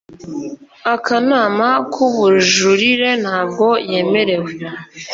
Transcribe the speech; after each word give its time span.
Akanama 0.93 1.69
k 1.91 1.93
Ubujurire 2.07 3.09
ntabwo 3.23 3.67
yemerewe 3.91 4.51